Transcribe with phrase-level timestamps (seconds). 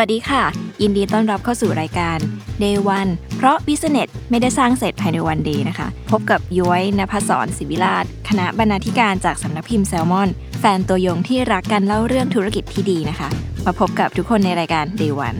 [0.00, 0.44] วัสดีค่ะ
[0.82, 2.18] ยินดีต้อนรับเข้าสู่รายการ
[2.62, 10.28] Day One เพราะ Business ไม่ได้สร้างเสร็จภายในวันเดีนะคะ พบกับย้อยนภศรศิวิราชคณะบรรณาธิการจากสำนักพิมพ์แซลมอน
[10.60, 13.28] แฟนตัวยงที่รักกันเล่าเรื่องธุรกิจที่ดีนะคะ
[13.64, 15.38] มาพบกับทุกคนในรายการ Day One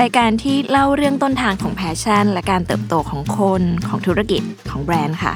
[0.00, 5.32] รายการที่เล่าเรื่องต้นทางของ passion และการเติบโตของคนของธุรกิจของแบรนด์ค่ะ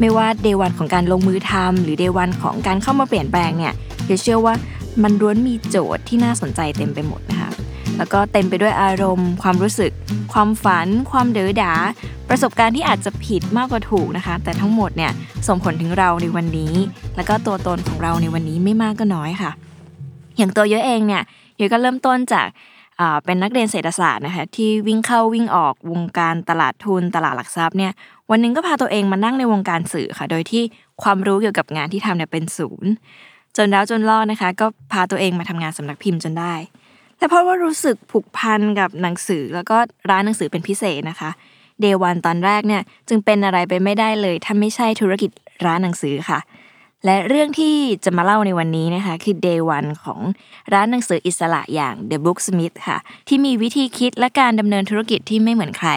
[0.00, 3.72] ไม่ว่า Day One ของการลงมือทำหรือ Day One ของการเข้ามาเปลี่ยนแปลงเนี่ย
[4.04, 4.54] เดี๋ยวเชื่อว่า
[5.02, 7.35] มันล้วนมีโจทย์ที่น่าสนใจเต็มไปหมดนะ
[7.98, 9.92] แล้วก็เต็มไปด้วยอารมณ์ ความรู้สึก
[10.32, 11.74] ความฝัน ความเดือดดาล
[12.28, 15.12] ประสบการณ์ที่อาจจะผิดมากกว่าถูกนะคะ แต่ทั้งหมดเนี่ย
[15.48, 16.74] ส่งผลถึงเราในวันนี้
[17.16, 19.50] แล้วก็ตัวตนของเราในวันนี้ไม่มากก็น้อยค่ะ
[20.36, 21.22] อย่างตัวเยอะเองเนี่ย
[21.58, 22.46] เยอะก็เริ่มต้นจาก
[23.24, 27.92] เป็นนักเรียนเศรษฐศาสตร์นะคะที่วิ่งเข้าวิ่งออกวงการตลาดทุนตลาดหลักทรัพย์เนี่ย
[28.30, 30.62] วันหนึงก็พาตัวเองมานั่งในวงการสื่อค่ะ โดยที่
[31.02, 32.90] ความรู้เกี่ยวกับงานที่ทำเนี่ยเป็นศูนย์
[33.56, 36.54] จนแล้วจนรอดนะคะ ก็พาตัวเองมาทำงานสำนักพิมพ์จนได้
[37.18, 39.76] แต่เพราะว่ารู้สึกผูกพันกับหนังสือแล้วก็
[40.10, 41.30] ร้านหนังสือเป็นพิเศษนะคะ
[41.80, 45.30] เดวันตอนแรกเนี่ยจึงเป็นอะไรไปไม่ได้เลยถ้าไม่ใช่ธุรกิจ
[45.66, 46.40] ร้านหนังสือค่ะ
[47.04, 50.20] และเรื่องที่จะมาเล่าในวันนี้นะคะคือ Day One ของ
[50.74, 55.90] ร้านหนังสืออิสระอย่าง The Booksmith ค่ะ ที่มีวิธีคิดและการดำเนินธุรกิจที่ไม่เหมือนใคร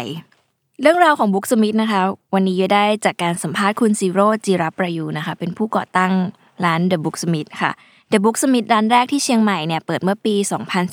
[0.82, 2.02] เรื่องราวของ Booksmith นะคะ
[2.34, 6.14] วันนี้ยได้จากการสัมภาษณ์คุณซีโร่จิรประยูนะคะเป็นผู้ก่อตั้ง
[6.66, 7.72] ร้าน The Booksmith ค่ะ
[8.12, 10.36] The Booksmith ร้านแรกที่เชียงใหม่เนี่ยเปิดเมื่อปี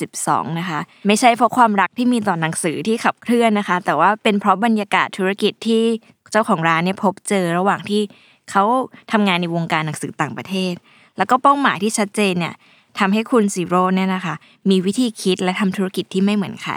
[0.00, 5.82] 2012 นะคะ ไม่ใช่เพราะความรักที่มีต่อหนังสือที่ขับเคลื่อนนะคะ แต่ว่าเป็นเพราะบรรยากาศธุรกิจที่
[6.30, 8.02] เจ้าของร้านเนี่ยพบเจอระหว่างที่
[8.50, 8.64] เขา
[9.12, 10.74] ทำงานในวงการหนังสือต่างประเทศ
[11.16, 12.54] แล้วก็เป้าหมายที่ชัดเจนเนี่ย
[12.98, 14.34] ทำให้คุณซีโร่เนี่ยนะคะ
[14.70, 16.74] มีวิธีคิดและทำธุรกิจที่ไม่เหมือนใคร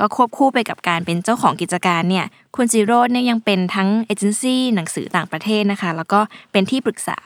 [0.00, 2.26] ก็ควบคู่ไปกับการเป็นเจ้าของกิจการเนี่ย
[2.56, 6.20] คุณซีโร่เนี่ยยังเป็นทั้งเอเจนซี่หนังสือต่างประเทศนะคะ แล้วก็
[6.52, 7.18] เป็นที่ปรึกษา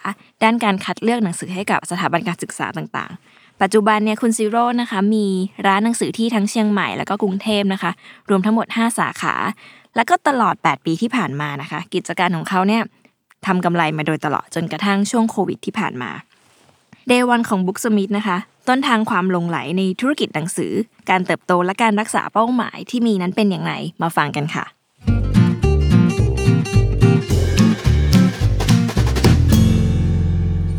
[0.42, 5.26] ด้านการคัดเลือกหนังสือให้กับสถาบันการศึกษาต่างๆ ปัจจุบันเนี่ยคุณซีโร่นะคะมี
[5.66, 7.90] ร้านหนังสือที่ทั้งเชียงใหม่แล้วก็กรุงเทพนะคะ
[8.30, 9.34] รวมทั้งหมด 5 สาขา
[9.96, 12.82] แล้วก็ตลอด 8 ปีที่ผ่านมานะคะ กิจการของเขาเนี่ย
[13.46, 16.10] ทำกำไรมาโดยตลอดจนกระทั่งช่วงโควิดที่ผ่านมา
[17.08, 20.72] เดวันของ Booksmith นะคะ ต้นทางความหลงไหลในธุรกิจหนังสือ
[21.10, 24.64] การเติบโตและการรักษาเป้าหมายที่มีนั้นเป็นอย่างไรมาฟังกันค่ะ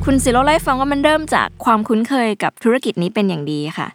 [0.05, 3.87] คุณสิโรเล่าให้ฟังว่ามันเริ่มจากความคุ้นเคยกับธุรกิจนี้เป็นอย่างดีค่ะ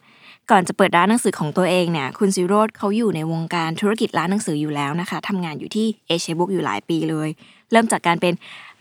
[0.51, 7.29] ก่อนจะเปิดร้านหนังสือของตัวเองเนี่ย คุณซิโรดเขาอยู่ในวงการธุรกิจร้านหนังสืออยู่แล้วนะคะทำงานอยู่ที่เอเชียบุ๊กอยู่หลายปีเลย
[7.73, 8.35] เริ่มจากการเป็น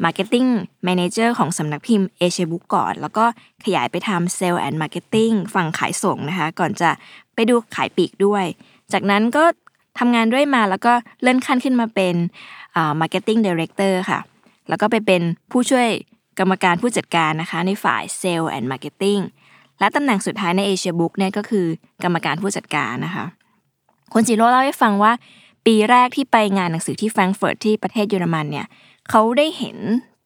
[0.03, 0.49] Marketing
[0.87, 3.25] Manager ของสำนักพิมพ์เอเชียบุ๊กก่อน แล้วก็
[3.63, 6.89] ขยายไปทำ Sale and Marketing ฝั่งขายส่งนะคะ ก่อนจะ
[7.35, 8.45] ไปดูขายปีกด้วย
[8.93, 9.43] จากนั้นก็
[9.99, 12.15] ทำงานด้วยมาแล้วก็เลื่อนขั้นขึ้นมาเป็น
[12.75, 14.19] อ่า Marketing Director ค่ะ
[14.69, 15.87] แล้วก็ไปเป็นผู้ช่วย
[16.39, 19.21] กรรมการผู้จัดการนะคะ ในฝ่าย Sale and Marketing
[19.79, 21.65] และตำแหน่งสุดท้ายในเอเชียบุ๊กเนี่ยก็คือ
[22.03, 23.25] กรรมการผู้จัดการนะคะ
[24.13, 25.11] คุณจิโร่เล่าให้ฟังว่า
[25.65, 28.67] ปีแรกที่ไปงานหนังสือที่แฟรงก์เฟิร์ตที่ประเทศเยอรมันเนี่ย
[29.09, 29.77] เขาได้เห็น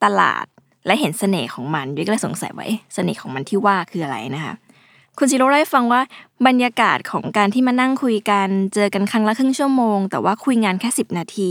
[0.04, 0.46] ตลาด
[0.86, 4.54] และเห็นเสน่ห์ของมันด้ยก็เลยสงสัยว่าเอ๊ะเสน่ห์ของมันที่ว่าคืออะไรนะคะ
[5.18, 6.00] คุณจิโร่เล่าให้ฟังว่า
[6.46, 11.50] บรรยากาศของการที่มานั่งคุยกันเจอกันครั้งละครึ่งชั่วโมง แต่ว่าคุยงานแค่ 10 นาที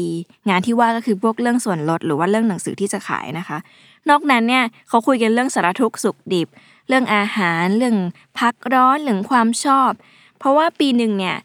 [0.49, 3.57] งานที่ว่าก็คือพวกเรื่องส่วนลดหรือว่าเรื่องหนังสือที่จะขายนะคะ
[4.09, 6.47] นอกนั้นเนี่ยเขาคุยกันเรื่องสารทุกข์สุขดิบ
[6.87, 7.97] เรื่องอาหารเรื่อง
[8.39, 9.91] พักร้อนเรื่องความชอบ
[10.39, 11.35] เพราะว่าปีหนึ่งเนี่ย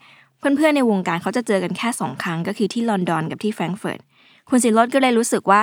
[0.43, 4.01] เพื่อนๆในวงการเขาจะเจอกันแค่สองครั้งก็คือที่ลอนดอนกับที่แฟรงก์เฟิร์ต
[4.49, 5.61] คุณสิรถก็เลยรู้สึกว่า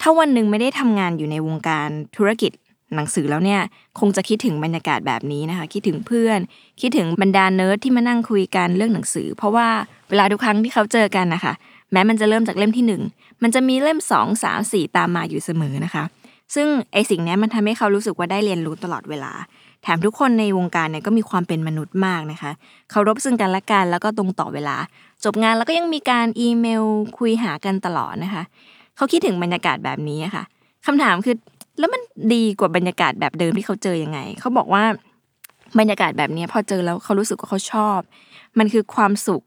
[0.00, 2.52] ถ้าวันหนึ่งไม่ได้ทำงานอยู่ในวงการธุรกิจ
[2.94, 3.60] หนังสือแล้วเนี่ย
[4.00, 6.38] คงจะคิดถึงบรรยากาศแบบนี้นะคะ คิดถึงเพื่อน
[6.80, 9.68] คิดถึงบรรดาเนิร์ดที่มานั่งคุยกันเรื่องหนังสือ เพราะว่า
[10.10, 11.52] เวลาทุกครั้งที่เขาเจอกันนะคะ
[11.92, 13.02] แม้มันจะเริ่มจากเล่มที่หนึ่ง
[13.42, 16.04] มันจะมีเล่มสองสามสี่ตามมาอยู่เสมอนะคะ
[16.54, 19.32] ซึ่งไอสิ่งนี้มันทำให้เขารู้สึกว่าได้เรียนรู้ตลอดเวลา
[19.84, 22.50] แถมทุกคนในวงการเนี่ยก็มีความเป็นมนุษย์มากนะคะ
[22.90, 24.76] เคารพซึ่งกันและกันแล้วก็ตรงต่อเวลา
[25.24, 26.84] จบงานแล้วก็ยังมีการอีเมล
[27.18, 28.42] คุยหากันตลอดนะคะ
[28.96, 30.44] เขาคิดถึงบรรยากาศแบบนี้ค่ะ
[30.86, 31.36] คำถามคือ
[31.78, 32.02] แล้วมัน
[32.34, 34.84] ดีกว่าบรรยากาศแบบเดิมที่เขาเจอยังไง เขาบอกว่า
[35.78, 37.98] บรรยากาศแบบนี้พอเจอแล้วเขารู้สึกว่าเขาชอบ
[38.58, 39.42] มันคือความสุข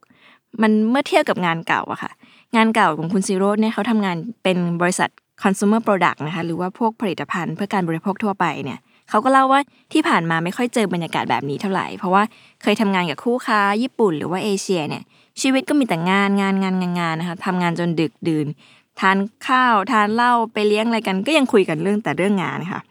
[0.62, 2.12] มันเมื่อเทียบกับงานเก่าอะค่ะ
[2.56, 5.10] งานเก่าของคุณซีโร่เนี่ยเขาทำงานเป็นบริษัท
[5.44, 8.80] consumer product นะคะหรือว่าพวกผลิตภัณฑ์เพื่อการบริโภคทั่วไปเนี่ย
[9.10, 9.62] เขาก็เล่าว่า
[9.94, 12.24] ที่ผ่านมาไม่ค่อยเจอบรรยากาศแบบนี้เท่าไหร่ เพราะว่า
[12.62, 15.04] เคยทำงานกับคู่ค้าญี่ปุ่นหรือว่าเอเชียเนี่ย
[15.42, 18.48] ชีวิตก็มีแต่งานงานงานงานงานนะคะทำงานจนดึกดื่น
[19.00, 19.18] ทาน
[19.48, 22.82] ข้าวทานเหล้าไปเลี้ยงอะไรกัน ก็ยังคุยกันเรื่องแต่เรื่องงานค่ะ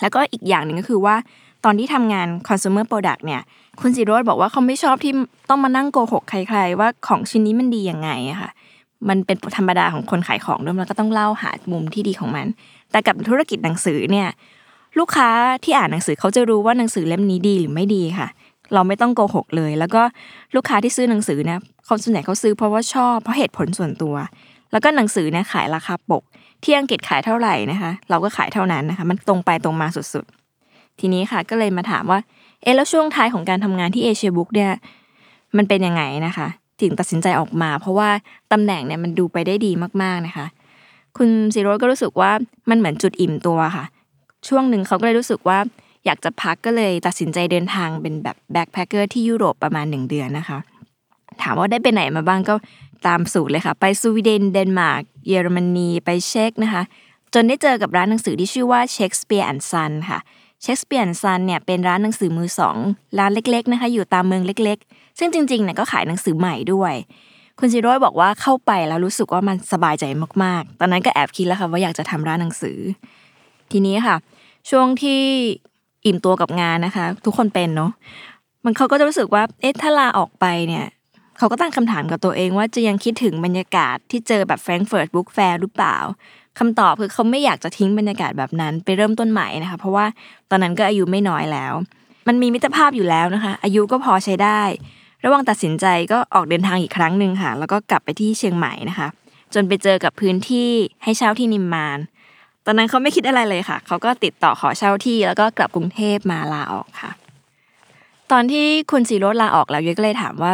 [0.00, 1.16] แล้วก็อีกอย่างหนึ่งก็คือว่า
[1.64, 3.42] ตอนที่ทำงาน consumer product เนี่ย
[3.80, 5.12] คุณสิโรธบอกว่าเขาไม่ชอบที่
[5.48, 8.50] ต้องมานั่งโกหกใคร ๆ ว่าของชิ้นนี้มันดียังไงอะค่ะ
[9.08, 12.46] มันเป็นธรรมดาของคนขายของด้วยมันก็ต้องเล่าหามุมที่ดีของมัน
[12.90, 14.28] แต่กับธุรกิจหนังสือเนี่ย
[14.98, 15.28] ลูกค้า
[15.64, 18.28] ที่อ่านหนังสือเขาจะรู้ว่าหนังสือเล่มนี้ดีหรือไม่ดีค่ะ
[18.74, 20.02] เราไม่ต้องโกหกเลย แล้วก็
[20.54, 24.14] ลูกค้าที่ซื้อหนังสือเนี่ยเขาส่วนใหญ่เขาซื้อเพราะว่าชอบเพราะเหตุผลส่วนตัว
[24.72, 26.22] แล้วก็หนังสือเนี่ยขายราคาปก
[26.64, 32.18] ที่อังกฤษขายเท่าไหร่นะคะ เราก็ขายเท่านั้นนะคะ มันตรงไปตรงมาสุดๆ ทีนี้ค่ะก็เลยมาถามว่า
[32.62, 34.70] เออแล้วช่วงท้ายของการทำงานที่เอเชียบุ๊กเนี่ย
[35.56, 36.48] มันเป็นยังไงนะคะ
[36.80, 38.08] ถึงตัดสินใจออกมา เพราะว่า
[38.52, 39.72] ตำแหน่งเนี่ยมันดูไปได้ดี
[40.02, 40.46] มากๆนะคะ
[41.16, 42.30] คุณซีโร่ก็รู้สึกว่า
[42.70, 43.84] มันเหมือนจุดอิ่มตัวค่ะ
[44.48, 45.58] ช่วงหนึ่งเขาก็เลยรู้สึกว่า
[46.04, 50.58] อยากจะพักก็เลยตัดสินใจเดินทางเป็นแบบ backpacker ที่ยุโรปประมาณหนึ่งเดือนนะคะ
[51.42, 52.54] ถามว่าได้ไปไหนมาบ้างก็
[53.06, 56.82] ตามสูตรเลยค่ะ ไปสวีเดนเดนมาร์กเยอรมนีไปเช็กนะคะ
[57.34, 60.18] จนได้เจอกับร้านหนังสือที่ชื่อว่า Shakespeare and Sons ค่ะ
[60.62, 62.76] Shakespeare and Sons เนี่ยเป็นร้านหนังสือมือสอง
[63.18, 66.94] ร้านเล็กๆนะคะอยู่ตามเมืองเล็ก ๆ ซึ่งจริงๆเนี่ยก็ขายหนังสือใหม่ด้วย
[67.58, 70.04] คุณสิโรตม์บอกว่าเข้าไปแล้วรู้สึกว่ามันสบายใจ
[70.42, 72.78] มากๆ ตอนนั้นก็แอบคิดแล้วค่ะว่าอยากจะทำร้านหนังสือ
[73.72, 74.16] ทีนี้ค่ะ
[74.70, 75.20] ช่วงที่
[76.06, 77.90] อิ่มตัวกับงานนะคะ ทุกคนเป็นเนาะ
[78.64, 80.86] มันเขาก็จะรู้สึกว่า เอ๊ะถ้าลาออกไปเนี่ย
[81.38, 85.96] เขาก็ตั้งคำถามกับตัวเองว่าจะยังคิดถึงบรรยากาศที่เจอแบบ Frankfurt Book Fair หรือเปล่า
[86.58, 90.06] คำตอบคือเขาไม่อยากจะทิ้งบรรยากาศแบบนั้น ไปเริ่มต้นใหม่นะคะ เพราะว่า
[90.50, 91.72] ตอนนั้นก็อายุไม่น้อยแล้ว
[92.28, 94.62] มันมีมิตรภาพอยู่แล้วนะคะ อายุก็พอใช้ได้
[95.24, 99.08] ระหว่างตัดสินใจก็ออกเดินทางอีกครั้งหนึ่งค่ะ แล้วก็กลับไปที่เชียงใหม่นะคะ
[99.54, 100.70] จนไปเจอกับพื้นที่
[101.02, 101.98] ให้เช่าที่นิมมาน
[102.66, 107.12] ตอนนั้นเขาไม่คิดอะไรเลยค่ะ เขาก็ติดต่อขอเช่าที่แล้วก็กลับกรุงเทพมาลาออกค่ะ
[108.32, 110.52] ตอนที่คุณสีรดลาออกแล้วยุ้ยก็เลยถามว่า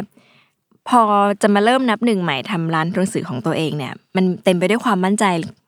[0.88, 1.02] พอ
[1.42, 5.24] จะมาเริ่มนับหนึ่งใหม่ทำร้านหนังสือของตัวเองเนี่ย มันเต็มไปด้วยความมั่นใจ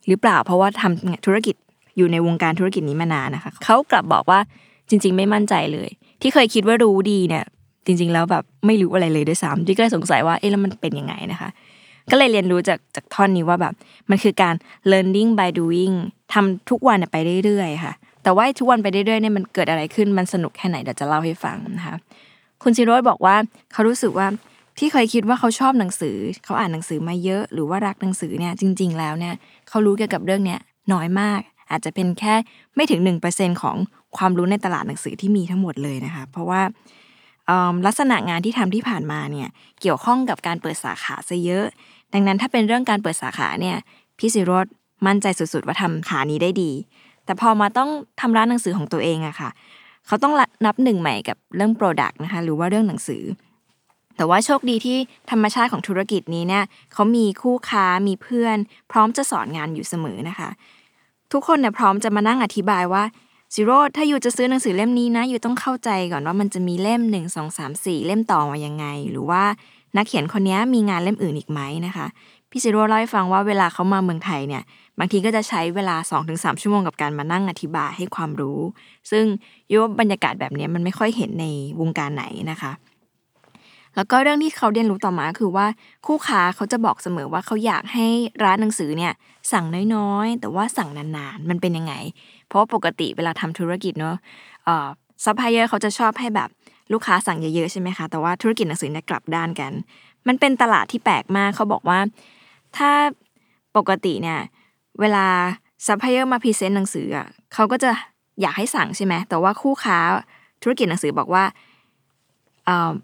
[0.08, 1.54] หรือเปล่า เพราะว่าทำธุรกิจ
[1.96, 4.40] อยู่ในวงการธุรกิจนี้มานานนะคะเขากลับบอกว่า
[4.88, 5.88] จริง ๆ ไม่มั่นใจเลย
[6.22, 7.44] ที่เคยคิดว่ารู้ดีเนี่ย
[7.86, 11.50] จริง ๆ แล้วแบบไม่รู้อะไรเลยด้วยซ้ำที่ก็เลยสงสัยว่าเอ๊ะแล้วมันเป็นยังไงนะคะ
[12.10, 13.74] ก็เลยเรียนรู้จากจากท่อนนี้ว่าแบบ
[14.10, 14.54] มันคือการ
[14.92, 15.94] learning by doing
[16.32, 17.92] ทำทุกวันไปเรื่อยๆค่ะ
[18.22, 21.96] แต่ว่าทุกวันไปเรื่อยๆเนี่ยมันเกิดอะไรขึ้นมันสนุกแค่ไหนเดี๋ยวจะเล่าให้ฟังนะคะ
[22.62, 23.36] คุณซิโรสบอกว่า
[23.72, 24.26] เขารู้สึกว่า
[24.78, 29.34] ที่เคยคิดว่าเขาชอบหนังสือ เขาอ่านหนังสือมาเยอะ หรือว่ารักหนังสือเนี่ยจริง ๆ แล้วเนี่ย
[29.68, 30.60] เขารู้เกี่ยวกับเรื่องเนี้ย
[30.92, 31.40] น้อยมาก
[31.70, 32.34] อาจจะเป็นแค่
[32.74, 33.00] ไม่ถึง
[33.32, 33.76] 1%ของ
[34.16, 36.62] ความรู้ในตลาดหนังสือที่มีทั้งหมดเลยนะคะ เพราะว่า
[37.86, 39.48] ลักษณะงานที่ทำที่ผ่านมาเนี่ย
[39.80, 41.66] เกี่ยวข้องกับการเปิดสาขาซะเยอะ
[42.14, 43.76] ดังนั้นถ้าเป็นเรื่องการเปิดสาขาเนี่ย
[44.18, 44.66] พี่สิโรธ
[45.06, 46.70] มั่นใจสุดๆว่าทำขานี้ได้ดี
[47.24, 47.90] แต่พอมาต้อง
[48.20, 49.50] ทำร้านหนังสือของตัวเองอะค่ะ
[50.06, 50.34] เขาต้อง
[50.66, 53.22] นับหนึ่งใหม่กับเรื่อง Product นะคะหรือว่าเรื่องหนังสือ
[54.16, 54.96] แต่ว่าโชคดีที่
[55.30, 58.56] ธรรมชาติของธุรกิจนี้เนี่ยเขามีคู่ค้ามีเพื่อน
[58.90, 60.50] พร้อมจะสอนงานอยู่เสมอนะคะ
[61.32, 63.04] ทุกคนเนี่ยพร้อมจะมานั่งอธิบายว่า
[63.54, 69.42] ซิโร่ถ้าอยู่จะซื้อหนังสือเล่มนี้นะอยู่ต้องเข้าใจก่อนว่ามันจะมีเล่ม 1 2 3 4 เล่มต่อมายังไง หรือว่า
[69.96, 72.06] นักเขียนคนนี้มีงานเล่มอื่นอีกไหมนะคะ
[72.50, 74.62] พี่ซิโร่เล่าให้ฟังว่าเวลาเขามาเมืองไทยเนี่ย
[74.98, 75.96] บางทีก็จะใช้เวลา
[76.26, 78.60] 2-3 ชั่วโมงกับการมานั่งอธิบายให้ความรู้
[79.10, 79.24] ซึ่ง
[79.72, 81.46] ยุบบรรยากาศแบบนี้มันไม่ค่อยเห็นใน
[81.80, 82.72] วงการไหนนะคะ
[83.96, 85.66] แล้วก็เรื่องที่เขาเรียนรู้ต่อมาคือว่า
[86.06, 88.06] คู่ค้าเขาจะบอกเสมอว่าเขาอยากให้
[88.44, 89.12] ร้านหนังสือเนี่ย
[89.52, 89.64] สั่ง
[89.94, 91.94] น้อยๆ แต่ว่าสั่งนานๆ มันเป็นยังไง
[92.46, 94.16] เพราะปกติเวลาทำธุรกิจเนาะ
[95.24, 96.48] ซัพพลายเออร์เขาจะชอบให้แบบ
[96.92, 99.72] ลูกค้าสั่งเยอะๆใช่ไหมคะแต่ว่าธุรกิจหนังสือเนี่ยกลับด้านกัน
[100.26, 101.98] มันเป็นตลาดที่แปลกมากเขาบอกว่า
[102.76, 102.90] ถ้า
[103.76, 104.40] ปกติเนี่ย
[105.00, 105.26] เวลา
[105.86, 107.90] ซัพพลายเออร์มา present หนังสืออะเขาก็จะ
[108.40, 109.98] อยากให้สั่งใช่ไหมแต่ว่าคู่ค้า
[110.62, 111.44] ธุรกิจหนังสือบอกว่า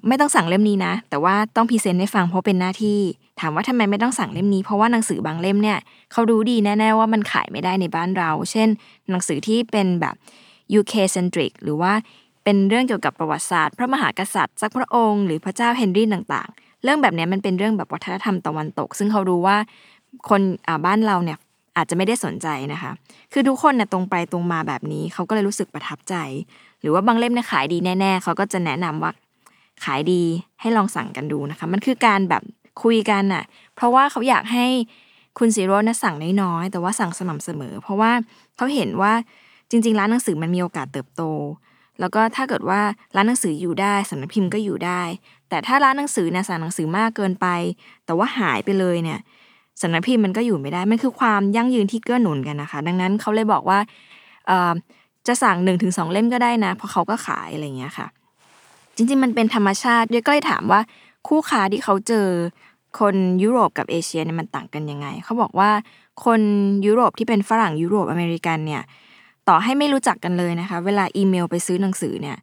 [0.08, 3.00] ไม่ต้องสั่งเล่มนี้นะ แต่ว่าต้อง present ให้ฟังเพราะเป็นหน้าที่
[3.40, 5.78] ถามว่าทำไมไม่ต้องสั่งเล่มนี้ เพราะว่าหนังสือบางเล่มเนี่ย
[6.12, 8.68] เขารู้ดีแน่ๆว่ามันขายไม่ได้ในบ้านเรา เช่น
[9.10, 10.14] หนังสือที่เป็นแบบ
[10.78, 11.92] UK centric หรือว่า
[12.50, 19.56] เป็นเรื่องเกี่ยวกับประวัติศาสตร์ พระมหากษัตริย์สักพระองค์ หรือพระเจ้าเฮนรี่ต่างๆ เรื่องแบบนี้มันเป็นเรื่องแบบวัฒนธรรมตะวันตก ซึ่งเขารู้ว่า
[20.28, 20.40] คน
[20.86, 21.38] บ้านเราเนี่ย
[21.76, 22.92] อาจจะไม่ได้สนใจนะคะ
[23.32, 26.14] คือทุกคนเนี่ยตรงไปตรงมาแบบนี้เขาก็เลยรู้สึกประทับใจ
[26.80, 29.12] หรือว่าบางเล่มเนี่ยขายดีแน่ๆเขาก็จะแนะนำว่า
[29.84, 30.22] ขายดี
[30.60, 32.42] ให้ลองสั่งกันดูนะคะ มันคือการแบบ
[32.82, 34.66] คุยกันน่ะ เพราะว่าเขาอยากให้
[35.38, 38.12] คุณซีโร่นะสั่งน้อยๆแต่ว่าสั่งสม่ำเสมอ เพราะว่า
[38.56, 39.12] เขาเห็นว่า
[39.70, 41.22] จริง ๆ ร้านหนังสือมันมีโอกาสเติบโต
[42.00, 42.80] แล้วก็ถ้าเกิดว่า
[43.16, 45.02] ร้านหนังสืออยู่ได้สำนักพิมพ์ก็อยู่ได้
[45.48, 47.46] แต่ถ้าร้านหนังสือเนี่ยสั่งหนังสือมากเกินไป
[48.06, 49.18] แต่ว่าหายไปเลยเนี่ย
[49.82, 53.78] สำนักพิมพ์มันก็อยู่ไม่ได้ มันคือความยั่งยืนที่เกื้อหนุนกันนะคะ ดังนั้นเขาเลยบอกว่า
[55.26, 58.06] จะสั่ง1นถึงสเล่มก็ได้นะ เพราะเขาก็ขายอะไรเงี้ยค่ะ
[58.96, 60.80] จริงๆ มันเป็นธรรมชาติเดี๋ยวก็เลยถามว่า
[61.28, 62.26] คู่ค้าที่เขาเจอ
[63.00, 65.70] คนยุโรปกับเอเชียเนี่ยมันต่างกันยังไง เขาบอกว่า
[66.24, 66.40] คน
[66.86, 68.82] ยุโรปที่เป็นฝรั่งยุโรปอเมริกันเนี่ย
[69.48, 72.36] ต่อให้ไม่รู้จักกันเลยนะคะ เวลาอีเมลไปซื้อหนังสือเนี่ย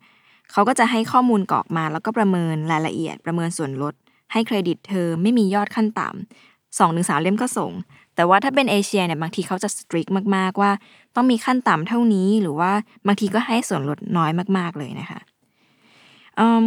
[0.52, 3.94] เขาก็จะให้ข้อมูลกรอกมาแล้วก็ประเมินรายละเอียด ประเมินส่วนลด
[4.32, 7.72] ให้เครดิตเธอไม่มียอดขั้นต่ำสองถึงสามเล่มก็ส่ง
[8.16, 10.72] แต่ว่าถ้าเป็นเอเชียเนี่ยบางทีเขาจะสตรีกมากๆว่า
[11.16, 12.72] ต้องมีขั้นต่ำเท่านี้หรือว่า
[13.08, 15.20] บางทีก็ให้ส่วนลดน้อยมากๆเลยนะคะ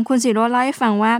[0.08, 1.12] คุณสิโรเล่าให้ฟังว่า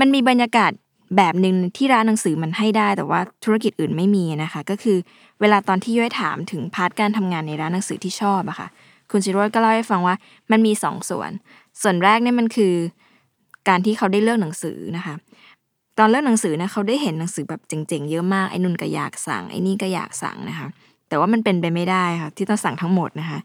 [0.00, 0.72] มันมีบรรยากาศ
[1.16, 4.98] แบบหนึ่งที่ร้านหนังสือมันให้ได้ แต่ว่าธุรกิจอื่นไม่มีนะคะ ก็คือ
[5.40, 8.68] เวลาตอนที่ย้อยถามถึงพาร์ทการทำงานในร้านหนังสือที่ชอบอะคะ่ะ
[9.10, 10.14] คุณชิโร่ก็เล่าให้ฟังว่า
[10.50, 11.30] มันมีสองส่วน
[11.82, 12.74] ส่วนแรกเนี่ยมันคือ
[13.68, 15.14] การที่เขาได้เลือกหนังสือนะคะ
[15.98, 20.66] ตอนเลือกหนังสือนะเขาได้เห็นหนังสือแบบเจ๋งๆเยอะมากไอ้นู่นก็อยากสั่งไอ้นี่ก็อยากสั่งนะคะ
[21.08, 23.38] แต่ว่ามันเป็นไปไม่ได้ค่ะที่ต้องสั่งทั้งหมดนะคะ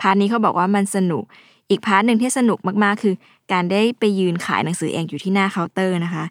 [0.00, 1.24] part นี้เขาบอกว่ามันสนุก
[1.70, 3.14] อีก part หนึ่งที่สนุกมากๆ คือ
[3.52, 6.24] การได้ไปยืนขายหนังสือเองอยู่ที่หน้าเคาน์เตอร์นะคะ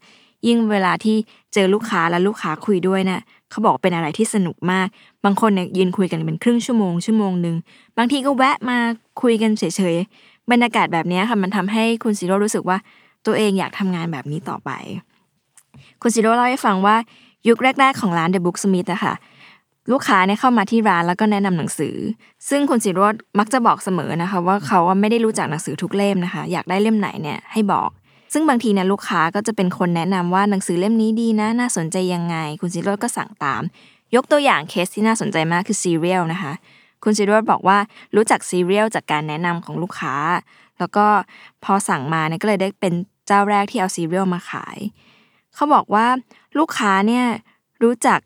[0.48, 1.16] ยิ่งเวลาที่
[1.54, 4.88] เจอลูกค้าแล้วลูกค้าคุยด้วยเนี่ย เขาบอกเป็นอะไรที่สนุกมาก
[5.25, 7.55] บางคนเนี่ยยืนคุยกันเป็นครึ่งชั่วโมงชั่วโมงหนึ่ง
[7.98, 8.77] บางทีก็แวะมา
[9.22, 12.77] คุยกันเฉยๆบรรยากาศแบบนี้ค่ะมันทำให้คุณสิโรตม์รู้สึกว่า
[13.25, 14.70] ตัวเองอยากทำงานแบบนี้ต่อไป
[16.01, 16.96] คุณสิโรตม์เล่าให้ฟังว่า
[17.48, 19.13] ยุคแรก ๆของร้าน The Booksmith อะค่ะ
[19.91, 21.96] ลูกค้าเนี่ยเข้ามาที่ร้านแล้วก็แนะนำหนังสือ
[22.50, 27.89] ซึ่งคุณสิโรตม์มักจะบอกเสมอนะคะ ว่าเขาไม่ได้รู้จักหนังสือทุกเล่มนะคะ อยากได้เล่มไหนเนี่ยให้บอก
[28.32, 33.62] ซึ่งบางทีเนี่ยลูกค้าก็จะเป็นคนแนะนำว่าหนังสือเล่มนี้ดีนะ น่าสนใจยังไง คุณสิโรตม์ก็สั่งตาม
[34.16, 36.54] ยกตัวอย่างเคสที่น่าสนใจมากคือซีเรียลนะคะ
[37.04, 37.78] คุณสิโรตม์บอกว่า
[38.16, 40.16] รู้จักซีเรียลจากการแนะนำของลูกค้า
[40.80, 41.06] แล้วก็
[41.64, 42.94] พอสั่งมาเนี่ยก็เลยได้เป็น
[43.28, 44.78] เจ้าแรกที่เอาซีเรียลมาขาย
[45.56, 46.06] เขาบอกว่า
[46.60, 47.26] ลูกค้าเนี่ย
[47.84, 48.20] รู้จัก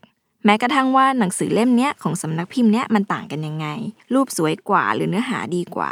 [0.46, 3.68] แม้กระทั่งว่าหนังสือเล่มเนี้ยของสำนักพิมพ์เนี้ยมันต่างกันยังไง
[4.14, 5.92] รูปสวยกว่าหรือเนื้อหาดีกว่า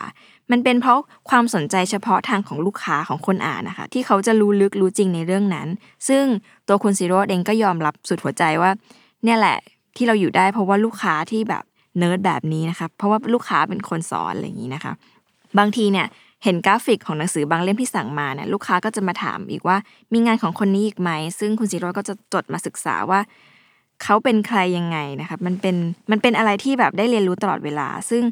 [0.51, 5.67] มันเป็นเพราะความสนใจเฉพาะทางของลูกค้าของคนอ่านนะคะ ที่เขาจะรู้ลึกรู้จริงในเรื่องนั้น
[6.07, 6.23] ซึ่ง
[6.67, 8.71] ตัวคุณสิโรตม์เองก็ยอมรับสุดหัวใจว่า
[9.23, 9.57] เนี่ยแหละ
[9.95, 11.63] ที่เราอยู่ได้เพราะว่าลูกค้าที่แบบ
[11.97, 14.93] เนิร์ดแบบนี้นะคะเพราะว่าลูกค้าเป็นคนสอนอะไรอย่างนี้นะคะ
[15.57, 16.07] บางทีเนี่ย
[16.43, 19.77] เห็นกราฟิกของหนังสือบางเล่มที่สั่งมาเนี่ยลูกค้าก็จะมาถามอีกว่า
[20.13, 21.09] มีงานของคนนี้อีกไหม
[21.39, 23.19] ซึ่งคุณสิโรตม์ก็จะจดมาศึกษาว่า
[24.03, 25.75] เขาเป็นใครยังไงนะคะมันเป็น
[26.11, 28.23] มันเป็นอะไรที่แบบได้เรียนรู้ตลอดเวลา ซึ่ง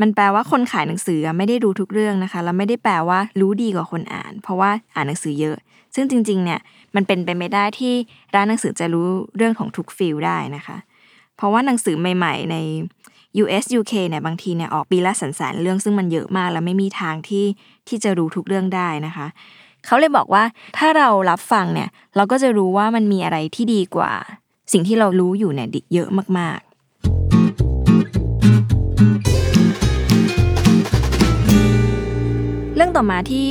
[0.00, 5.56] มันแปลว่าคนขายหนังสือไม่ได้รู้ทุกเรื่องนะคะแล้วไม่ได้แปลว่ารู้ดีกว่าคนอ่าน เพราะว่าอ่านหนังสือเยอะ
[5.94, 6.60] ซึ่งจริงๆเนี่ย
[6.94, 7.94] มันเป็นไปไม่ได้ที่
[8.34, 10.76] ร้านหนังสือจะรู้เรื่องของทุกฟิลได้นะคะ
[11.36, 12.56] เพราะว่าหนังสือใหม่ ๆ ใน
[13.42, 17.44] US UK เนี่ยบางทีเนี่ยออกปีละสันสานเรื่องซึ่งมันเยอะมากแล้วไม่มีทางที่
[17.88, 19.26] ที่จะรู้ทุกเรื่องได้นะคะ
[19.86, 20.42] เขาเลยบอกว่า
[20.78, 24.12] ถ้าเรารับฟังเนี่ยเราก็จะรู้ว่ามันมีอะไรที่ดีกว่า
[24.72, 26.60] สิ่งที่เรารู้อยู่เนี่ยเยอะมาก
[32.78, 33.46] เรื่องต่อมาที่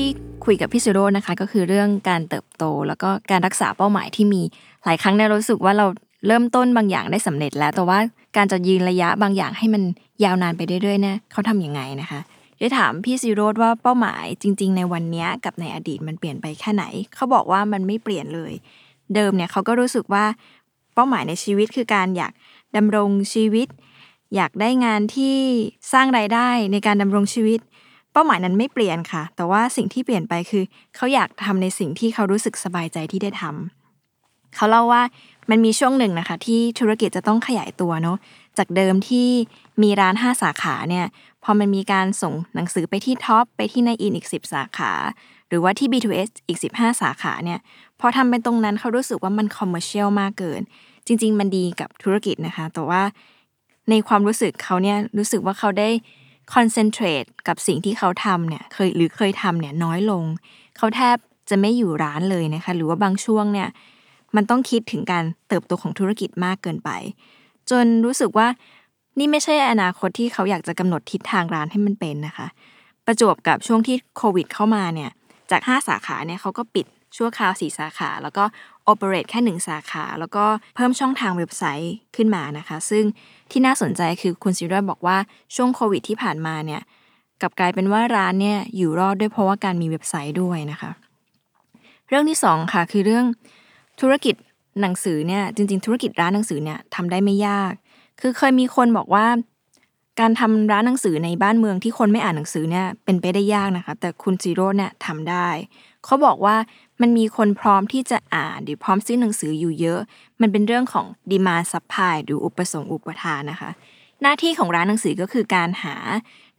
[0.45, 4.41] คุยกับพี่ซิโร่นะคะ ก็คือเรื่องการเติบโต แล้วก็การรักษาเป้าหมายที่มี
[4.85, 5.85] หลายครั้งเนี่ยรู้สึกว่าเรา
[6.27, 7.99] เริ่มต้นบางอย่างได้สำเร็จแล้ว แต่ว่า
[8.37, 9.83] การจะยืนระยะบางอย่างให้มัน
[10.23, 12.19] ยาวนานไปเรื่อยๆเนี่ยเขาทํำยังไงนะคะ
[12.59, 16.83] ได้ถามพี่ซิโร่ว่าเป้าหมายจริง ๆ ในวันนี้กับในอดีตมันเปลี่ยนไปแค่ไหน
[17.15, 18.53] เขาบอกว่ามันไม่เปลี่ยนเลย
[19.15, 20.25] เดิมเนี่ยเขาก็รู้สึกว่า
[20.93, 22.31] เป้าหมายในชีวิตคือการอยาก
[22.75, 23.67] ดำรงชีวิต
[24.35, 25.37] อยากได้งานที่
[25.93, 27.59] สร้างรายได้ในการดำรงชีวิต
[28.17, 30.63] เป้าหมายนั้นไม่เปลี่ยนค่ะ แต่ว่าสิ่งที่เปลี่ยนไปคือ
[30.95, 35.01] เขาอยากทำในสิ่งที่เขารู้สึกสบายใจที่ได้ทำเขาเล่าว่า
[35.49, 38.17] มันมีช่วงหนึ่งนะคะ ที่ธุรกิจจะต้องขยายตัวเนาะ
[38.57, 39.27] จากเดิมที่
[39.81, 41.05] มีร้าน 5 สาขาเนี่ย
[41.43, 44.91] พอมันมีการส่งหนังสือไปที่ Tops ไปที่นายอินทร์อีก 10 สาขา
[45.47, 47.59] หรือว่าที่ B2S อีก 15 สาขาเนี่ย
[47.99, 50.61] พอทำเป็นตรงนั้นเขารู้สึกว่ามัน commercial มากเกิน
[51.07, 53.01] จริง ๆ มันดีกับธุรกิจนะคะ แต่ว่า
[53.89, 55.89] ในความรู้สึกเขาเนี่ยรู้สึกว่าเขาได้
[56.53, 60.23] คอนเซนเทรตกับสิ่งที่เขาทำเนี่ยเคยหรือเคยทำเนี่ยน้อยลง
[60.77, 61.17] เขาแทบ
[61.49, 63.69] จะไม่อยู่ร้านเลยนะคะ หรือว่าบางช่วงเนี่ย
[64.35, 66.89] มันต้องคิดถึงการเติบโตของธุรกิจมากเกินไป
[67.69, 68.47] จนรู้สึกว่า
[69.19, 72.47] นี่ไม่ใช่อนาคตที่เขาอยากจะกำหนดทิศทางร้านให้มันเป็นนะคะ
[73.05, 75.11] ประจวบกับช่วงที่โควิดเข้ามาเนี่ย
[75.51, 76.85] จาก 5 สาขาเนี่ยเขาก็ปิด
[77.15, 78.43] ชั่วคราวสี่สาขา แล้วก็
[78.83, 80.45] operate แค่หนึ่งสาขา แล้วก็
[80.75, 83.03] เพิ่มช่องทางเว็บไซต์ขึ้นมานะคะ ซึ่ง
[83.51, 85.17] ที่น่าสนใจคือคุณสิโรตม์บอกว่า
[85.55, 86.81] ช่วงโควิดที่ผ่านมาเนี่ย
[87.41, 90.91] กับกลายเป็นว่าร้านเนี่ยอยู่รอดด้วยเพราะว่าการมีเว็บไซต์ด้วยนะคะ
[92.09, 93.25] เรื่องที่ 2 ค่ะคือเรื่อง
[94.01, 94.35] ธุรกิจ
[94.81, 97.73] หนังสือเนี่ยจริง ๆ ธุรกิจร้านหนังสือเนี่ยทำได้ไม่ยาก
[98.21, 99.25] คือเคยมีคนบอกว่า
[100.19, 105.47] การทำร้านหนังสือในบ้านเมืองที่คนไม่อ่านหนังสือเนี่ยเป็นไปได้ยากนะคะ แต่คุณสิโรตม์เนี่ยทำได้
[106.05, 106.55] เขาบอกว่า
[107.01, 109.99] มันมีคนพร้อมที่จะอ่านหรือพร้อมซื้อหนังสืออยู่เยอะ
[110.41, 113.71] มันเป็นเรื่องของ demand supply หรืออุปสงค์อุปทานนะคะ
[114.21, 115.95] หน้าที่ของร้านหนังสือก็คือการหา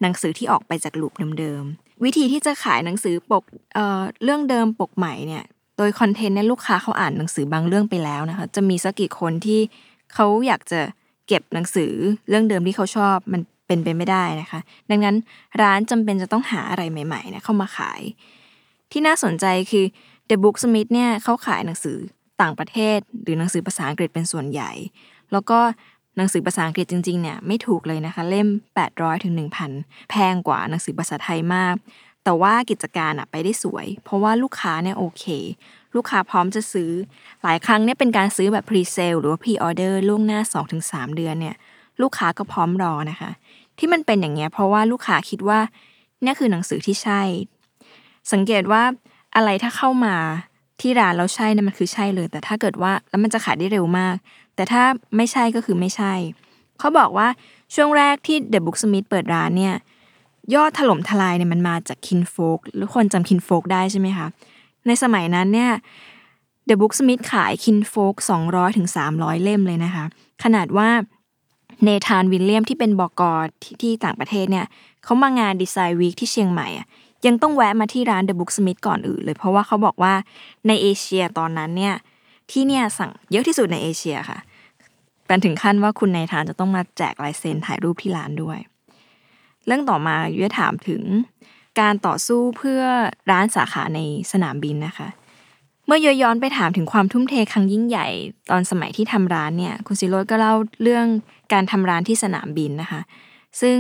[0.03, 5.45] หนังสือที่ออกไปจาก loop เดิมๆวิธีที่จะขายหนังสือปกเอ่อเรื่องเดิมปกใหม่เนี่ย
[5.77, 9.61] โดย content เนี่ยลูกค้าเขาอ่านหนังสือบางเรื่องไปแล้วนะคะจะมีสักกี่คนที่
[10.15, 10.81] เขาอยากจะ
[11.29, 11.93] เก็บหนังสือ
[12.29, 14.61] เรื่องเดิมที่เขาชอบมันเป็นไปไม่ได้นะคะ
[14.91, 15.17] ดังนั้น
[15.63, 18.01] ร้านจำเป็นจะต้องหาอะไรใหม่ๆเนี่ยเข้ามาขาย
[18.93, 19.85] ที่น่าสนใจคือ
[20.29, 21.99] The Booksmith เนี่ยเขาขายหนังสือ
[22.43, 24.73] ต่างประเทศ หรือหนังสือภาษาอังกฤษเป็นส่วนใหญ่
[25.33, 25.59] แล้วก็
[26.17, 28.49] หนังสือภาษาอังกฤษจริงๆเนี่ยไม่ถูกเลยนะคะ เล่ม
[28.87, 29.35] 800ถึง
[29.73, 31.75] 1,000 แพงกว่าหนังสือภาษาไทยมาก
[32.25, 35.25] แต่ว่ากิจการอะไปได้สวย เพราะว่าลูกค้าเนี่ยโอเค
[35.95, 36.91] ลูกค้าพร้อมจะซื้อ
[37.43, 40.41] หลายครั้งเนี่ยเป็นการซื้อแบบ pre sale หรือว่า pre order ล่วงหน้า
[40.79, 41.57] 2-3 เดือนเนี่ย
[42.03, 43.31] ลูกค้าก็พร้อมรอนะคะ
[43.79, 45.61] ที่มันเป็นอย่างเงี้ยเพราะว่าลูกค้าคิดว่า
[46.25, 47.23] นี่คือหนังสือที่ใช่
[48.33, 48.83] สังเกตว่า
[49.37, 50.15] อะไรถ้าเข้ามา
[50.81, 54.15] ที่ร้านแล้วใช่เนี่ยมันคือใช่เลย แต่ถ้าเกิดว่าแล้วมันจะขายได้เร็วมาก
[54.55, 54.83] แต่ถ้า
[55.17, 56.13] ไม่ใช่ก็คือไม่ใช่
[56.79, 57.29] เขาบอกว่า
[57.75, 59.75] ช่วงแรกที่ The Booksmith เปิดร้านเนี่ย
[60.55, 64.27] ยอดถล่มทลายเนี่ยมันมาจากคินโฟกหรือคนจำคินโฟกได้ใช่ไหมคะ
[64.87, 65.71] ในสมัยนั้นเนี่ย
[66.69, 68.15] The Booksmith ขาย Kinfolk
[68.47, 70.05] 200ถึง300 เล่มเลยนะคะ
[70.45, 70.89] ขนาดว่า
[71.85, 74.67] Nathan Williams ที่เป็นบอกอที่ที่ต่างประเทศเนี่ย
[75.05, 76.87] เขามางาน Design Week ที่เชียงใหม่อะ
[77.27, 80.15] ยังต้องแวะมาที่ร้าน The Booksmith ก่อนอื่นเลย เพราะว่าเขาบอกว่า
[80.67, 81.95] ในเอเชียตอนนั้นเนี่ย
[82.51, 84.39] ที่เนี่ยสั่งเยอะที่สุดในเอเชียค่ะ
[85.27, 88.59] เป็นถึงขั้นว่าคุณ Nathan จะต้องมาแจกลายเซ็นถ่ายรูปที่ร้านด้วย
[89.67, 91.03] เรื่องต่อมายุ้ยถามถึง
[91.81, 92.83] การต่อสู้เพื่อ
[93.31, 94.01] ร้านสาขาใน
[94.33, 95.09] สนามบินนะคะ
[95.87, 98.07] เมื่อย้อนไปถามถึงความทุ่มเทครั้งยิ่งใหญ่
[98.51, 101.07] ตอนสมัยที่ทำร้านเนี่ย คุณสิโรตม์ก็เล่าเรื่อง
[101.53, 103.01] การทำร้านที่สนามบินนะคะ
[103.61, 103.77] ซึ่ง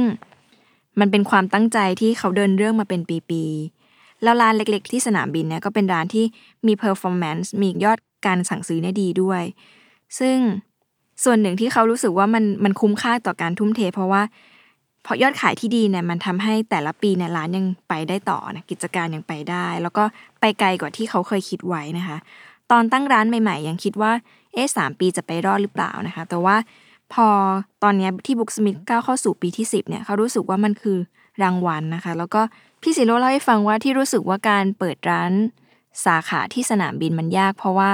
[1.01, 3.01] มันเป็นความตั้งใจที่เขาเดินเรื่องมาเป็น
[3.31, 6.25] ปีๆแล้วร้านเล็กๆ ที่สนามบินเนี่ยก็เป็นร้านที่
[6.67, 9.43] มี performance มียอดการสั่งซื้อเนี่ยดีด้วย
[10.19, 10.37] ซึ่ง
[11.25, 14.23] ส่วนหนึ่งที่เขารู้สึกว่ามันมันคุ้มค่าต่อการทุ่มเท เพราะว่า
[15.03, 20.05] เพราะยอดขายที่ดีเนี่ยมันทำให้แต่ละปีเนี่ยร้านยังไปได้ต่อนะกิจการยังไปได้ แล้วก็
[20.41, 22.19] ไปไกลกว่าที่เขาเคยคิดไว้นะคะ
[22.71, 24.13] ตอนตั้งร้านใหม่ ๆ ยังคิดว่า
[24.53, 26.57] เอ๊ะสามปีจะไปรอดหรือเปล่านะคะ แต่ว่า
[27.13, 27.29] พอ
[27.83, 30.99] ตอนนี้ที่บุ๊กสมิธก้าวเข้าสู่ปีที่ 10เนี่ยเขารู้สึกว่ามันคือ
[31.43, 32.43] รางวัลนะคะ แล้วก็
[32.83, 35.33] พี่สิโรเล่าให้ฟังว่าที่รู้สึกว่าการเปิดร้าน
[36.07, 37.93] สาขาที่สนามบินมันยาก เพราะว่า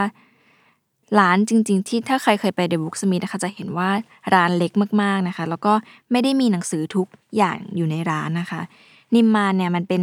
[1.18, 3.90] ร้านจริง ๆ ที่ถ้าใครเคยไปเดบุกสมิธนะคะจะเห็นว่า
[4.34, 5.72] ร้านเล็กมากๆนะคะ แล้วก็
[6.10, 7.06] ไม่ได้มีหนังสือทุก
[7.37, 8.60] อย่างอยู่ในร้านนะคะ
[9.14, 10.02] นิมมานเนี่ยมันเป็น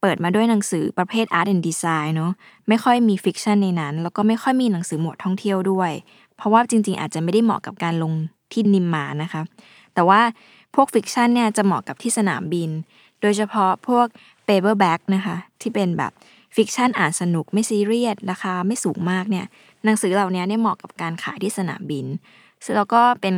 [0.00, 2.32] เปิดมาด้วยหนังสือประเภท Art and Design เนาะ
[2.68, 5.90] ไม่ค่อยมี fiction ในนั้น แล้วก็ไม่ค่อยมีหนังสือหมวดท่องเที่ยวด้วย
[6.36, 8.12] เพราะว่าจริง ๆ อาจจะไม่ได้เหมาะกับการลง
[8.52, 9.42] ที่นิมมานนะคะ
[9.94, 10.20] แต่ว่า
[10.74, 12.70] พวก fiction เนี่ยจะเหมาะกับที่สนามบิน
[13.20, 14.06] โดยเฉพาะพวก
[14.48, 16.12] paperback นะคะ ที่เป็นแบบ
[16.56, 19.46] fiction อ่านสนุกไม่ซีเรียสราคาไม่สูงมากเนี่ย
[19.84, 22.06] หนังสือเหล่านี้เนี่ยเหมาะกับการขายที่สนามบิน
[22.76, 23.34] แล้วก็เป็น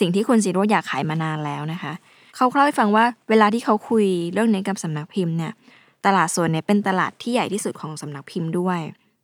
[0.00, 1.92] สิ่งที่คุณสิโรตม์อยากขายมานานแล้วนะคะ
[2.36, 5.52] เขาเล่าให้ฟังว่าเวลาที่เขาคุยเรื่องนี้กับสำนักพิมพ์เนี่ย
[6.06, 8.80] ตลาดส่วนนี้เป็นตลาดที่ใหญ่ที่สุดของสำนักพิมพ์ด้วย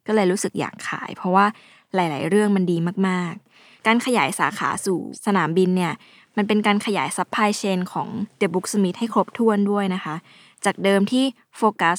[0.06, 1.46] ก็เลยรู้สึกอยากขาย เพราะว่า
[1.94, 2.76] หลาย ๆ เรื่องมันดี
[3.08, 3.51] มากๆ
[3.86, 5.92] การขยายสาขาสู่สนามบินเนี่ย
[6.36, 8.08] มันเป็นการขยาย supply chain ของ
[8.40, 10.16] The Booksmith ให้ครบถ้วนด้วยนะคะ
[10.64, 11.24] จากเดิมที่
[11.56, 11.98] โฟกัส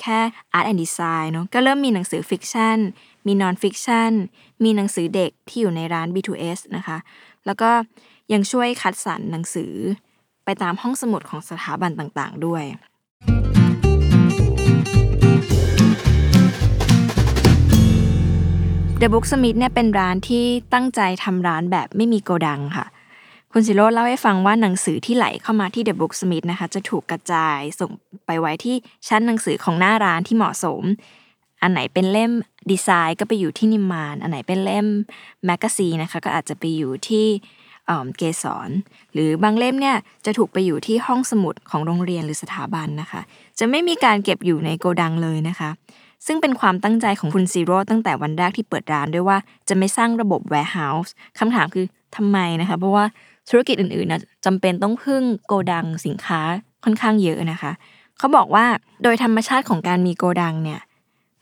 [0.00, 0.18] แค่
[0.56, 2.78] Art and Design เนาะก็เริ่มมีหนังสือ fiction
[3.26, 4.12] มี non-fiction
[4.64, 6.98] มีหนังสือเด็กที่อยู่ในร้าน B2S นะคะ
[7.46, 7.70] แล้วก็
[8.32, 9.72] ยังช่วยคัดสรรหนังสือ
[10.44, 12.64] ไปตามห้องสมุดของสถาบันต่างๆ ด้วย
[19.04, 22.86] The Booksmith เนี่ยเป็นร้านที่ตั้งใจทำร้านแบบไม่มีโกดังค่ะ
[23.52, 27.90] คุณสิโรตม์เล่าให้ฟังว่าหนังสือที่ไหลเข้ามาที่ The Booksmith นะคะ จะถูกกระจายส่ง
[28.26, 28.76] ไปไว้ที่
[29.08, 30.82] ชั้นหนังสือของหน้าร้านที่เหมาะสม
[31.62, 32.32] อันไหนเป็นเล่ม
[32.70, 34.86] ดีไซน์ก็ไปอยู่ที่นิมมาน อันไหนเป็นเล่ม
[35.46, 37.26] magazine นะคะก็อาจจะไปอยู่ที่
[38.16, 38.70] เกสร
[39.12, 43.20] หรือบางเล่มเนี่ยจะถูกไปอยู่ที่ห้องสมุดของโรงเรียนหรือสถาบันนะคะ
[43.58, 45.70] จะไม่มีการเก็บอยู่ในโกดังเลยนะคะ
[46.26, 51.84] ซึ่งเป็นความตั้งใจของคุณสิโรตม์ตั้งแต่วันแรกที่เปิดร้านด้วยว่าจะไม่สร้างระบบ warehouse คำถามคือ
[52.16, 53.04] ทำไมนะคะ เพราะว่า
[53.50, 56.40] ธุรกิจอื่นๆนะจำเป็นต้องพึ่งโกดังสินค้า
[56.84, 57.72] ค่อนข้างเยอะนะคะ
[58.18, 58.66] เขาบอกว่า
[59.02, 60.80] โดยธรรมชาติของการมีโกดังเนี่ย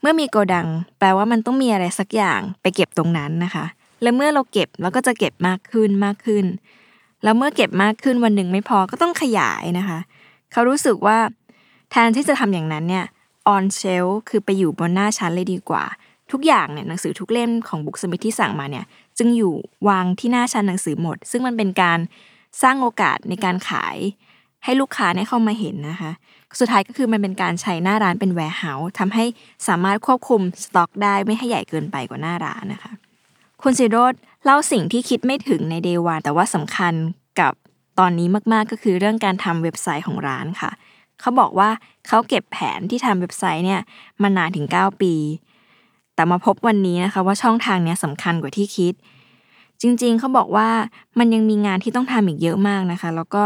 [0.01, 0.67] เมื่อมีโกดัง
[0.99, 3.65] แปลว่ามันต้องมีอะไรสักอย่างไปเก็บตรงนั้นนะคะ
[4.01, 6.45] และเมื่อเราเก็บเราก็จะเก็บมากขึ้นมากขึ้น
[7.23, 9.99] แล้วเมื่อเก็บมากขึ้นวันหนึ่งไม่พอก็ต้องขยายนะคะ
[10.51, 11.17] เขารู้สึกว่า
[11.91, 13.05] แทนที่จะทำอย่างนั้นเนี่ย
[13.53, 15.83] on shelf คือไปอยู่บนหน้าชั้นเลยดีกว่า
[16.31, 18.85] ทุกอย่างเนี่ยหนังสือทุกเล่มของบุ๊กสมิธที่สั่งมาเนี่ย
[19.17, 19.53] จึงอยู่
[19.87, 21.99] วางที่หน้าชั้นหนังสือหมด ซึ่งมันเป็นการ
[22.61, 23.97] สร้างโอกาสในการขาย
[24.63, 26.11] ให้ลูกค้าเนี่ยเข้ามาเห็นนะคะ
[26.59, 29.25] สุดท้ายก็คือมันเป็นการใช้หน้าร้านเป็น warehouse ทำให้
[29.67, 32.91] สามารถควบคุมสต็อกได้ไม่ให้ใหญ่เกินไปกว่าหน้าร้านนะคะ
[33.61, 34.13] คุณสิโรด
[34.45, 36.93] เล่าสิ่งที่คิดไม่ถึงในเดวานแต่ว่าสำคัญ
[37.39, 37.53] กับ
[37.99, 40.71] ตอนนี้มากๆก็คือเรื่องการทำเว็บไซต์ของร้านค่ะ
[41.21, 41.69] เขาบอกว่า
[42.07, 43.81] เขาเก็บแผนที่ทำเว็บไซต์เนี่ย
[44.21, 45.13] มานานถึง 9 ปี
[46.15, 48.93] แต่มาพบวันนี้นะคะว่าช่องทางนี้สำคัญกว่าที่คิด
[49.81, 50.69] จริงๆ เขาบอกว่า
[51.19, 53.43] มันยังมีงานที่ต้องทำอีกเยอะมากนะคะ แล้วก็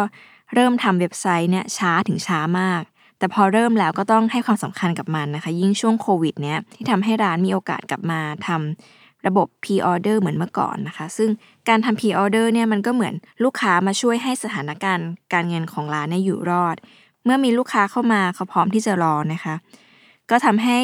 [0.54, 2.82] เริ่มทำเว็บไซต์เนี่ยช้าถึงช้ามาก
[3.20, 11.30] แต่พอเริ่มแล้วก็ต้องให้ความสำคัญกับมันนะคะ ยิ่งช่วงโควิดเนี้ยที่ทำให้ร้านมีโอกาสกลับมาทำระบบ P-order เหมือนเมื่อก่อนนะคะ ซึ่ง
[11.70, 16.76] การทำ P-order เนี่ยมันก็เหมือนลูกค้ามาช่วยให้สถานการณ์การเงินของร้านเนี่ยอยู่รอด
[17.26, 19.56] เมื่อมีลูกค้าเข้ามาเขาพร้อมที่จะรอนะคะ
[20.30, 20.80] ก็ทำให้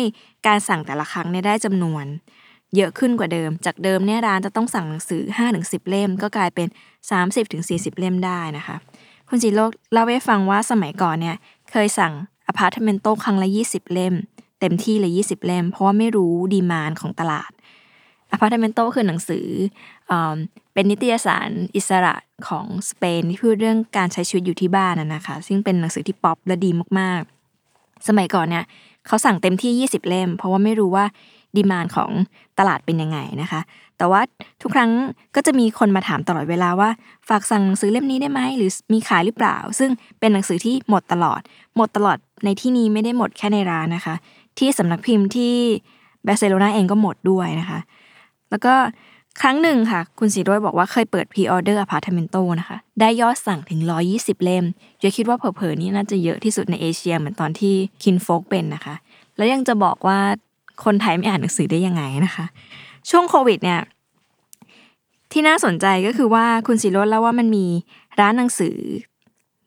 [0.47, 2.05] การสั่งแต่ละครั้งเนี่ยได้จำนวน
[2.75, 5.21] เยอะขึ้นกว่าเดิม จากเดิมเนี่ยร้านจะต้องสั่งหนังสือ
[5.57, 6.67] 5-10 เล่ม ก็กลายเป็น
[7.33, 8.75] 30-40 เล่มได้นะคะ
[9.29, 9.59] คุณสิโรตม์
[9.93, 11.35] เล่าให้ฟังว่าสมัยก่อนเนี่ย
[11.71, 12.13] เคยสั่ง
[12.47, 14.13] Apartamento ครั้งละ 20 เล่ม
[14.59, 17.51] เต็มที่เลย 20 เล่ม เพราะว่าไม่รู้ demand ของตลาด
[18.33, 19.47] Apartamento คือหนังสือ
[20.11, 20.13] อ
[20.73, 22.15] เป็นนิตยสารอิสระ
[22.47, 26.69] ของสเปนที่พูดเรื่องการใช้ชีวิตอยู่ที่บ้านนะคะ ซึ่งเป็นหนังสือที่ป๊อปและดี
[26.99, 28.65] มากๆ สมัยก่อนเนี่ย
[29.07, 31.05] เขาสั่งเต็มที่ 20 เล่ม เพราะว่าไม่รู้ว่า
[31.55, 32.11] ดีมานของ
[32.59, 33.61] ตลาดเป็นยังไงนะคะ
[33.97, 34.21] แต่ว่า
[34.61, 34.91] ทุกครั้ง
[35.35, 36.89] ก็จะมีคนมาถามตลอดเวลาว่า
[37.29, 41.41] ฝากสั่งหนังสือเล่มนี้ได้ไหมหรือมีขายหรือเปล่า ซึ่งเป็นหนังสือที่หมดตลอด
[41.77, 44.15] หมดตลอดในที่นี้ไม่ได้หมดแค่ในร้านนะคะ
[44.59, 45.53] ที่สำนักพิมพ์ที่
[46.27, 47.79] บาร์เซโลนาเองก็หมดด้วยนะคะ
[48.53, 48.75] แล้วก็
[49.41, 53.79] ครั้งหนึ่งค่ะ คุณสิโรตม์บอกว่าเคยเปิด pre-order Apartamento นะคะ ได้ยอดสั่งถึง
[54.13, 54.65] 120 เล่ม
[55.01, 58.95] เยอะคิดว่าเผลอๆนี่น่าจะเยอะที่สุดในเอเชียเหมือนตอนที่ Kinfolk เป็นนะคะ
[59.37, 60.19] แล้วยังจะบอกว่า
[60.85, 62.45] คนไทยไม่อ่านหนังสือได้ยังไงนะคะ
[63.09, 63.79] ช่วงโควิดเนี่ย
[65.31, 67.65] ที่น่าสนใจก็คือว่าคุณสิโรตม์เล่าว่ามันมี
[68.19, 68.77] ร้านหนังสือ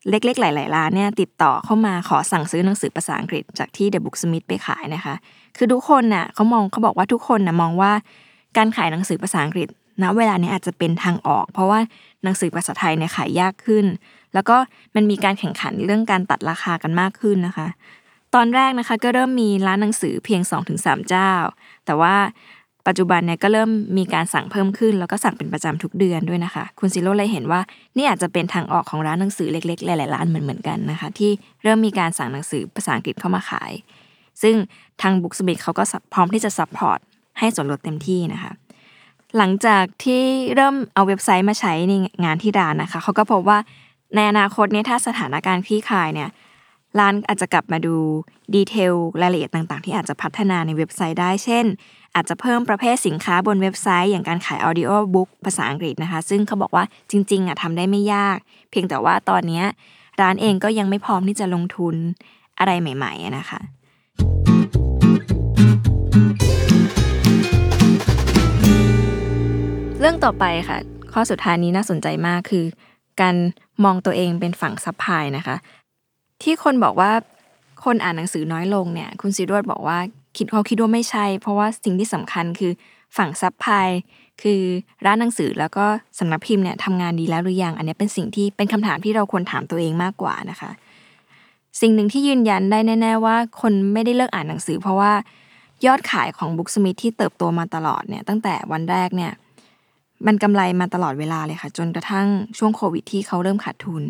[0.09, 5.15] เล็กๆ หลาย ๆ ร้านเนี่ยติดต่อเข้ามาขอสั่งซื้อหนังสือภาษาอังกฤษจากที่ The Booksmith ไปขายนะคะ
[5.57, 7.91] คือทุกคนน่ะเขามองเขาบอกว่าทุกคนน่ะมองว่า
[8.57, 9.67] การขายหนังสือภาษาอังกฤษ
[10.01, 11.79] ณเวลานี้อาจจะเป็นทางออก เพราะว่า
[12.23, 13.85] หนังสือภาษาไทยเนี่ยขายยากขึ้น
[14.33, 14.57] แล้วก็
[14.95, 17.67] มันมีการแข่งขันเรื่องการตัดราคากันมากขึ้นนะคะ
[18.35, 20.41] ตอนแรกนะคะก็เริ่มมีร้านหนังสือเพียง
[20.75, 21.31] 2-3 เจ้า
[21.85, 22.15] แต่ว่า
[22.87, 27.61] ปัจจุบันเนี่ยก็เริ่มมีการสั่งเพิ่มขึ้น แล้วก็สั่งเป็นประจำทุกเดือนด้วยนะคะ คุณซิโร่เลยเห็นว่า
[27.97, 31.31] นี่อาจจะเป็นทางออกของร้านหนังสือเล็กๆ หลายๆร้านเหมือนๆกันนะคะ ที่
[31.63, 33.71] เริ่มมีการสั่งหนังสือภาษาอังกฤษเข้ามาขาย
[34.41, 34.55] ซึ่ง
[35.01, 35.83] ทาง Booksmith เขาก็
[36.13, 36.99] พร้อมที่จะ support
[37.39, 38.51] ให้ส่วนลดเต็มที่นะคะ
[39.37, 40.23] หลังจากที่
[40.55, 43.57] เริ่มเอาเว็บไซต์มาใช้ในงานที่ร้านนะคะเขาก็พบว่า
[44.15, 46.29] ในอนาคตเนี่ยถ้าสถานการณ์คลี่คลายเนี่ย
[46.99, 47.95] ร้านอาจจะกลับมาดู
[48.55, 51.65] detail รายละเอียดต่าง ๆ ที่อาจจะพัฒนาในเว็บไซต์ได้ เช่น
[52.15, 58.37] อาจจะเพิ่มประเภทสินค้าบนเว็บไซต์ อย่างการขาย audiobook ภาษาอังกฤษนะคะ ซึ่งเขาบอกว่าจริง ๆอะทำได้ไม่ยาก
[58.71, 59.63] เพียงแต่ว่าตอนนี้
[60.21, 61.95] ร้านเองก็ยังไม่พร้อมที่จะลงทุน
[62.59, 63.59] อะไรใหม่ ๆนะคะ
[69.99, 70.77] เรื่องต่อไปค่ะ
[71.13, 72.65] ข้อสุดท้ายนี้น่าสนใจมากคือ
[73.21, 73.35] การ
[73.83, 75.55] มองตัวเองเป็นฝั่ง supply นะคะ
[76.43, 77.11] ที่คนบอกว่า
[77.85, 79.97] คนอ่านหนังสือน้อยลงเนี่ย คุณสิโรตม์บอกว่า
[80.37, 82.71] คิดเขาคิดว่าไม่ใช่ เพราะว่าสิ่งที่สำคัญคือ
[83.17, 83.87] ฝั่ง supply
[84.41, 84.61] คือ
[85.05, 85.85] ร้านหนังสือแล้วก็
[86.19, 90.71] สำนักพิมพ์เนี่ยทำงานดีแล้วหรือยัง อันนี้เป็นสิ่งที่เป็นคำถามที่เราควรถามตัวเองมากกว่านะคะ
[91.81, 95.13] สิ่งหนึ่งที่ยืนยันได้แน่ ๆ ว่าคนไม่ได้เลิกอ่านหนังสือ เพราะว่า
[95.85, 99.31] ยอดขายของ Booksmith ที่เติบโตมาตลอดเนี่ยตั้งแต่วันแรกเนี่ย
[100.25, 102.27] มันกำไรมาตลอดเวลาเลยค่ะ จนกระทั่ง
[102.57, 104.03] ช่วงโควิดที่เขาเริ่มขาดทุน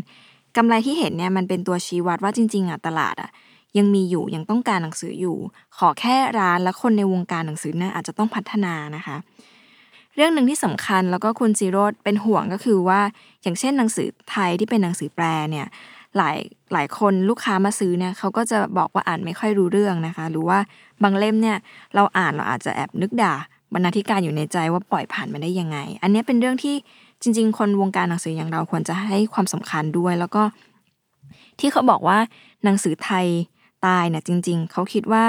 [0.58, 3.30] กำไรที่เห็นเนี่ยมันเป็นตัวชี้วัดว่าจริงๆอะตลาดอะ
[3.78, 5.38] ยังมีอยู่ยังต้องการหนังสืออยู่
[5.78, 9.18] ขอแค่ร้านและคนในวงการหนังสือน่ะอาจจะต้องพัฒนานะคะ
[10.16, 13.00] เรื่องหนึ่งที่สำคัญแล้วก็คุณซีโรดเป็นห่วงก็คือว่า
[13.44, 15.68] อย่างเช่นหนังสือไทยที่เป็นหนังสือแปลเนี่ย
[16.18, 16.38] หลาย
[16.74, 20.60] หลายคนลูกค้ามาซื้อเนี่ยเขาก็จะบอกว่าอ่านไม่ค่อยรู้เรื่องนะคะ หรือว่า
[21.04, 21.58] บางเล่มเนี่ย
[21.96, 23.34] เราอ่านเราอาจจะแอบนึกด่า
[23.74, 26.76] บรรณาธิการอยู่ในใจว่าปล่อยผ่านมาได้ยังไง อันนี้เป็นเรื่องที่
[27.22, 30.44] จริง ๆ คนวงการหนังสืออย่างเราควรจะให้ความสำคัญด้วย แล้วก็
[31.60, 32.18] ที่เขาบอกว่า
[32.64, 33.26] หนังสือไทย
[33.86, 35.26] ตายเนี่ยจริง ๆ เขาคิดว่า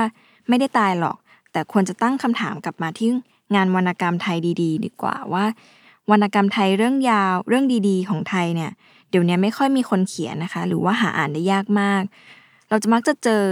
[0.48, 1.16] ไม่ได้ตายหรอก
[1.52, 3.08] แต่ควรจะตั้งคำถามกลับมาที่
[3.54, 5.44] งานวรรณกรรมไทยดีๆดีกว่าว่า
[6.10, 8.70] วรรณกรรมไทยเรื่องยาวเรื่องดีๆ ของไทยเนี่ย
[9.10, 12.02] เดี๋ยวนี้ไม่ค่อยมีคนเขียนนะคะ หรือว่าหาอ่านได้ยากมาก
[12.68, 13.44] เราจะมักจะเจอ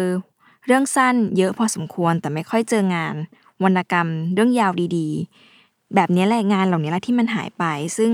[0.66, 3.14] เรื่องสั้นเยอะพอสมควรแต่ไม่ค่อยเจองาน
[3.64, 7.64] วรรณกรรมเรื่องยาวดีๆ แบบนี้แหละงานเหล่านี้แหละที่มันหายไป
[7.96, 8.10] ซึ่ง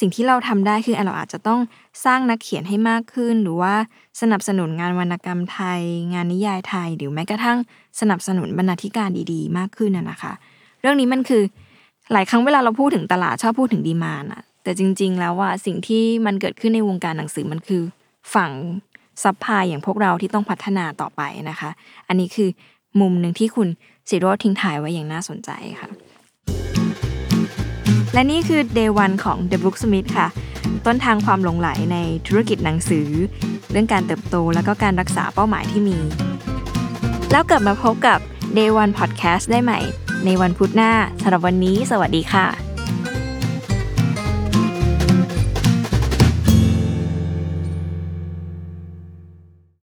[0.00, 1.60] สิ่งที่เราทำได้คือเราอาจจะต้อง
[2.04, 3.74] สร้างนักเขียนให้มากขึ้น หรือว่า
[4.20, 5.80] สนับสนุนงานวรรณกรรมไทย
[6.12, 7.58] งานนิยายไทย หรือแม้กระทั่ง
[8.00, 10.32] สนับสนุนบรรณาธิการดีๆ มากขึ้นนะคะ
[10.80, 11.42] เรื่องนี้มันคือ
[12.12, 17.82] หลายครั้งเวลาเราพูดถึงตลาดชอบพูดถึง demand อะแต่จริง ๆ แล้วว่าสิ่งที่มันเกิดขึ้นในวงการหนังสือมันคือ
[18.34, 18.50] ฝั่ง
[19.22, 21.70] supply อย่างพวกเราที่ต้องพัฒนาต่อไปนะคะ
[22.08, 22.48] อันนี้คือ
[23.00, 23.68] มุมหนึ่งที่คุณ
[24.08, 25.88] สิโรตม์ทิ้งท้ายไว้อย่างน่าสนใจค่ะ
[28.14, 30.28] และนี่คือ Day 1 ของ The Booksmith ค่ะ
[30.86, 33.08] ต้นทางความหลงไหลในธุรกิจหนังสือ
[33.70, 35.98] เรื่องการเติบโตแล้วก็การรักษาเป้าหมายที่มี
[37.30, 38.18] แล้วกลับมาพบกับ
[38.56, 39.80] Day 1 Podcast ได้ใหม่
[40.24, 40.92] ในวันพุธหน้า
[41.22, 42.65] สำหรับวันนี้ สวัสดีค่ะ